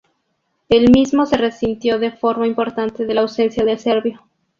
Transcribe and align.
El 0.67 0.89
mismo 0.91 1.27
se 1.27 1.37
resintió 1.37 1.99
de 1.99 2.11
forma 2.11 2.47
importante 2.47 3.05
de 3.05 3.13
la 3.13 3.21
ausencia 3.21 3.63
del 3.65 3.77
serbio. 3.77 4.23